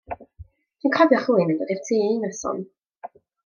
Dw 0.79 0.87
i'n 0.89 0.95
cofio 0.95 1.21
rywun 1.21 1.47
yn 1.55 1.61
dod 1.61 1.75
i'r 1.77 1.85
tŷ 1.91 2.03
un 2.09 2.19
noson. 2.25 2.67